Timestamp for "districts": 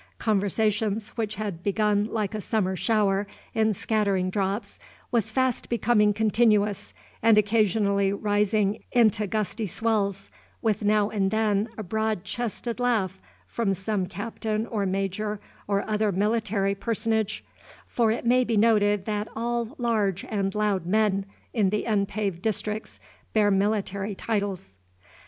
22.41-22.99